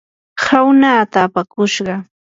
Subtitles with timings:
[0.43, 1.95] hawnaata apakushqa.